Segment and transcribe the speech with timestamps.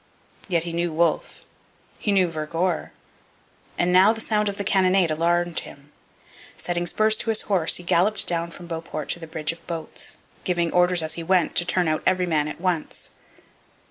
[0.47, 1.45] Yet he knew Wolfe;
[1.99, 2.91] he knew Vergor;
[3.77, 5.91] and now the sound of the cannonade alarmed him.
[6.57, 10.17] Setting spurs to his horse, he galloped down from Beauport to the bridge of boats,
[10.43, 13.11] giving orders as he went to turn out every man at once.